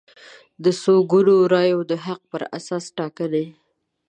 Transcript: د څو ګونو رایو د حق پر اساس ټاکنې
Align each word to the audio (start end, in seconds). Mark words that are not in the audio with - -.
د 0.63 0.65
څو 0.81 0.93
ګونو 1.11 1.35
رایو 1.53 1.79
د 1.91 1.93
حق 2.05 2.21
پر 2.31 2.41
اساس 2.57 2.85
ټاکنې 2.97 3.45